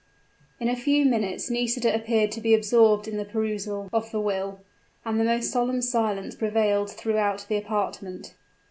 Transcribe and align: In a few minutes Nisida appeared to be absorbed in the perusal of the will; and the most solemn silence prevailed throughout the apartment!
In 0.59 0.67
a 0.67 0.75
few 0.75 1.05
minutes 1.05 1.51
Nisida 1.51 1.93
appeared 1.93 2.31
to 2.31 2.41
be 2.41 2.55
absorbed 2.55 3.07
in 3.07 3.17
the 3.17 3.23
perusal 3.23 3.87
of 3.93 4.09
the 4.09 4.19
will; 4.19 4.61
and 5.05 5.19
the 5.19 5.23
most 5.23 5.51
solemn 5.51 5.83
silence 5.83 6.33
prevailed 6.33 6.89
throughout 6.89 7.45
the 7.47 7.57
apartment! 7.57 8.33